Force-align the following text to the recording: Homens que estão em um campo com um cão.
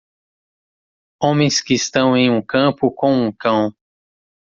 Homens 1.21 1.61
que 1.61 1.75
estão 1.75 2.17
em 2.17 2.27
um 2.31 2.41
campo 2.41 2.89
com 2.91 3.13
um 3.27 3.31
cão. 3.31 3.71